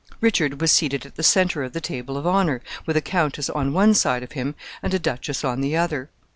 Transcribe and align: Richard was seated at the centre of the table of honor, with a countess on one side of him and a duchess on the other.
Richard 0.19 0.59
was 0.59 0.71
seated 0.71 1.05
at 1.05 1.15
the 1.15 1.21
centre 1.21 1.61
of 1.61 1.73
the 1.73 1.79
table 1.79 2.17
of 2.17 2.25
honor, 2.25 2.61
with 2.87 2.97
a 2.97 3.01
countess 3.01 3.51
on 3.51 3.71
one 3.71 3.93
side 3.93 4.23
of 4.23 4.31
him 4.31 4.55
and 4.81 4.95
a 4.95 4.97
duchess 4.97 5.43
on 5.45 5.61
the 5.61 5.77
other. 5.77 6.09